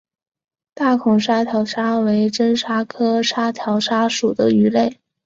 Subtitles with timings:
[0.73, 4.97] 大孔沙条鲨为真鲨科沙条鲨属的鱼类。